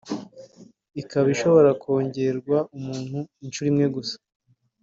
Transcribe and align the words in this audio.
ikaba 1.01 1.27
ishobora 1.35 1.69
kongererwa 1.81 2.57
umuntu 2.77 3.19
inshuro 3.43 3.67
imwe 3.71 3.87
gusa 3.95 4.15